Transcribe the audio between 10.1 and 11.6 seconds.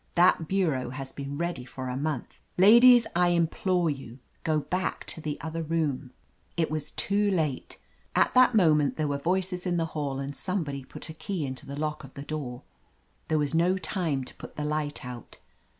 and somebody put a key